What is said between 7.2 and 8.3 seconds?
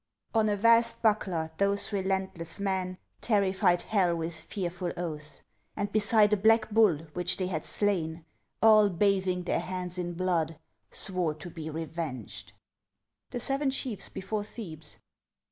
they had slain,